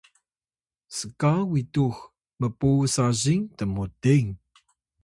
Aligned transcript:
s’ka 0.95 1.33
witux 1.51 1.95
mpuw 2.41 2.79
sazing 2.93 3.43
tmuting 3.57 4.29